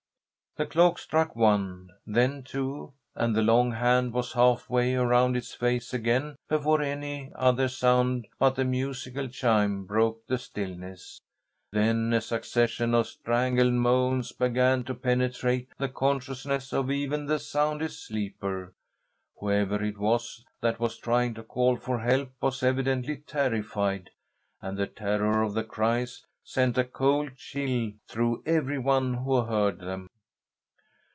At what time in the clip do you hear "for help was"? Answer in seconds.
21.77-22.61